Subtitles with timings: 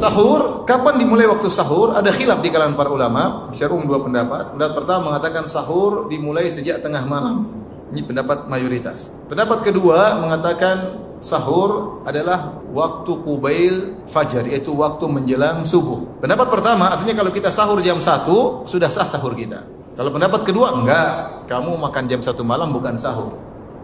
[0.00, 1.92] Sahur, kapan dimulai waktu sahur?
[1.92, 3.52] Ada khilaf di kalangan para ulama.
[3.52, 4.56] Syarung dua pendapat.
[4.56, 7.44] Pendapat pertama mengatakan sahur dimulai sejak tengah malam.
[7.92, 9.12] Ini pendapat mayoritas.
[9.28, 16.16] Pendapat kedua mengatakan sahur adalah waktu kubail fajar, yaitu waktu menjelang subuh.
[16.24, 19.68] Pendapat pertama artinya kalau kita sahur jam 1, sudah sah sahur kita.
[20.00, 21.44] Kalau pendapat kedua, enggak.
[21.44, 23.36] Kamu makan jam 1 malam bukan sahur.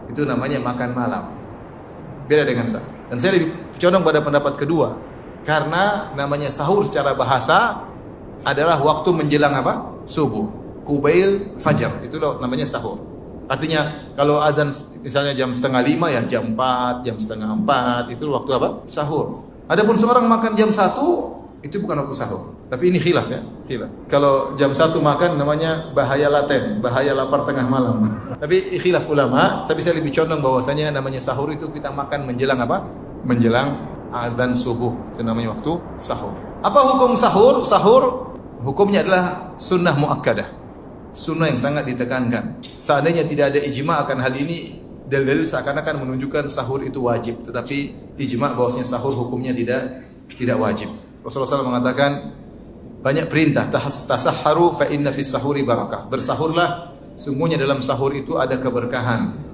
[0.09, 1.29] Itu namanya makan malam.
[2.25, 2.89] Beda dengan sahur.
[3.13, 5.06] Dan saya lebih condong pada pendapat kedua
[5.47, 7.87] karena namanya sahur secara bahasa
[8.43, 10.03] adalah waktu menjelang apa?
[10.11, 10.51] Subuh.
[10.83, 12.03] Kubail fajar.
[12.03, 12.99] Itu loh namanya sahur.
[13.47, 14.75] Artinya kalau azan
[15.07, 18.83] misalnya jam setengah lima ya jam empat, jam setengah empat itu waktu apa?
[18.91, 19.47] Sahur.
[19.71, 22.55] Adapun seorang makan jam satu itu bukan waktu sahur.
[22.67, 23.39] Tapi ini khilaf ya,
[23.71, 24.11] khilaf.
[24.11, 28.03] Kalau jam satu makan namanya bahaya laten, bahaya lapar tengah malam.
[28.43, 32.83] tapi khilaf ulama, tapi saya lebih condong bahwasanya namanya sahur itu kita makan menjelang apa?
[33.23, 36.33] Menjelang azan subuh itu namanya waktu sahur.
[36.65, 37.61] Apa hukum sahur?
[37.63, 38.33] Sahur
[38.65, 40.49] hukumnya adalah sunnah muakkadah.
[41.17, 42.61] Sunnah yang sangat ditekankan.
[42.77, 48.53] Seandainya tidak ada ijma akan hal ini, dalil seakan-akan menunjukkan sahur itu wajib, tetapi ijma
[48.53, 50.05] bahwasanya sahur hukumnya tidak
[50.37, 50.93] tidak wajib.
[51.25, 52.11] Rasulullah SAW mengatakan
[53.01, 56.11] banyak perintah tasahharu fa inna fis sahuri barakah.
[56.11, 59.47] Bersahurlah sungguhnya dalam sahur itu ada keberkahan.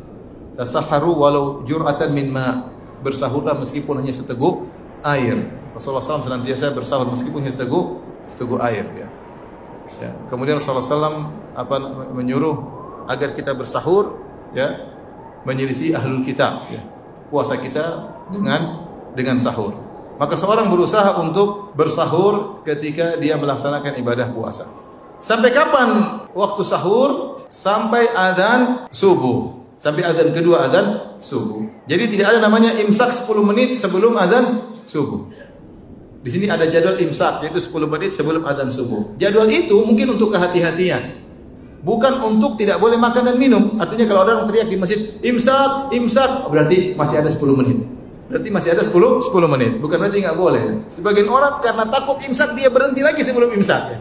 [0.56, 2.71] Tasahharu walau jur'atan min ma
[3.02, 4.70] bersahurlah meskipun hanya seteguk
[5.02, 5.36] air.
[5.74, 8.00] Rasulullah SAW senantiasa bersahur meskipun hanya seteguk
[8.30, 8.86] seteguk air.
[8.94, 9.08] Ya.
[9.98, 10.10] ya.
[10.30, 11.18] Kemudian Rasulullah SAW
[11.52, 11.76] apa
[12.14, 12.56] menyuruh
[13.10, 14.22] agar kita bersahur,
[14.54, 14.78] ya,
[15.42, 16.70] menyelisih ahlul kitab.
[16.70, 16.80] Ya.
[17.28, 19.74] Puasa kita dengan dengan sahur.
[20.20, 24.68] Maka seorang berusaha untuk bersahur ketika dia melaksanakan ibadah puasa.
[25.18, 27.40] Sampai kapan waktu sahur?
[27.48, 29.61] Sampai adzan subuh.
[29.82, 31.66] Sampai adzan kedua adzan subuh.
[31.90, 35.26] Jadi tidak ada namanya imsak 10 menit sebelum adzan subuh.
[36.22, 39.18] Di sini ada jadwal imsak yaitu 10 menit sebelum adzan subuh.
[39.18, 41.18] Jadwal itu mungkin untuk kehati-hatian.
[41.82, 43.74] Bukan untuk tidak boleh makan dan minum.
[43.74, 47.82] Artinya kalau orang teriak di masjid, imsak, imsak, berarti masih ada 10 menit.
[48.30, 49.82] Berarti masih ada 10 10 menit.
[49.82, 50.86] Bukan berarti nggak boleh.
[50.86, 53.98] Sebagian orang karena takut imsak dia berhenti lagi sebelum imsak.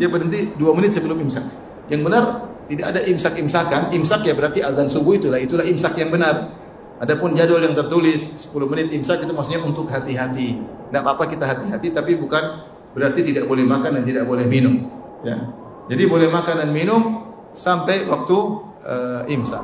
[0.00, 1.44] Dia berhenti 2 menit sebelum imsak.
[1.92, 3.94] Yang benar tidak ada imsak-imsakan.
[3.94, 5.38] Imsak ya berarti azan subuh itulah.
[5.38, 6.50] Itulah imsak yang benar.
[6.96, 10.64] Adapun jadwal yang tertulis 10 menit imsak itu maksudnya untuk hati-hati.
[10.64, 12.40] Tidak apa-apa kita hati-hati tapi bukan
[12.96, 14.74] berarti tidak boleh makan dan tidak boleh minum.
[15.20, 15.36] Ya.
[15.86, 18.36] Jadi boleh makan dan minum sampai waktu
[18.82, 19.62] uh, imsak.